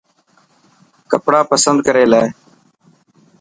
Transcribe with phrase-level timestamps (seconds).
[1.11, 2.23] ڪپڙا پسند ڪري لي.